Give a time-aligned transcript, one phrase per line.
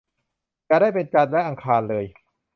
[0.65, 2.05] อย่าได้เป็นจันทร์และอังคารเลย